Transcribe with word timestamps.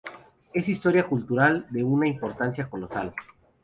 Es 0.51 0.67
historia 0.67 1.05
cultural 1.07 1.67
de 1.69 1.83
una 1.83 2.07
importancia 2.07 2.67
colosal. 2.67 3.13